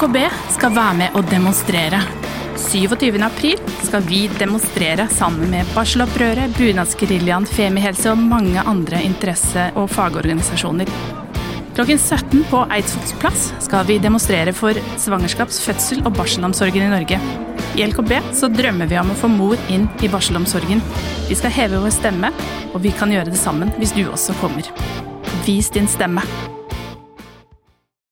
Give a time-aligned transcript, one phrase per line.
[0.00, 0.16] LKB
[0.54, 1.98] skal være med og demonstrere.
[2.56, 3.18] 27.
[3.20, 10.88] april skal vi demonstrere sammen med Barselopprøret, Bunadsgeriljaen, Femihelse og mange andre interesse- og fagorganisasjoner.
[11.76, 17.18] Klokken 17 på Eidsvolls plass skal vi demonstrere for svangerskaps-, fødsel- og barselomsorgen i Norge.
[17.76, 20.80] I LKB så drømmer vi om å få mor inn i barselomsorgen.
[21.28, 22.32] Vi skal heve vår stemme,
[22.72, 24.64] og vi kan gjøre det sammen hvis du også kommer.
[25.44, 26.24] Vis din stemme.